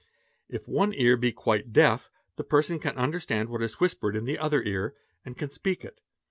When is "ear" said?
0.95-1.15, 4.63-4.95